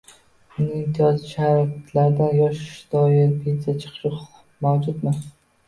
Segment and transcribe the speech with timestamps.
[0.59, 5.19] unda imtiyozli shartlarda yoshga doir pensiyaga chiqish huquqi mavjudmi?